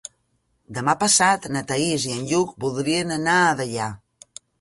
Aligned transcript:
Demà 0.77 0.93
passat 1.01 1.45
na 1.55 1.61
Thaís 1.71 2.05
i 2.07 2.13
en 2.15 2.23
Lluc 2.31 2.55
voldrien 2.65 3.15
anar 3.19 3.37
a 3.43 3.53
Deià. 3.61 3.91